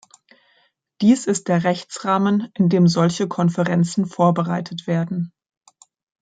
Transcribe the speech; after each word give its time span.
Dies 1.01 1.27
ist 1.27 1.47
der 1.47 1.63
Rechtsrahmen, 1.63 2.49
in 2.55 2.69
dem 2.69 2.87
solche 2.87 3.27
Konferenzen 3.27 4.07
vorbereitet 4.07 4.87
werden. 4.87 5.31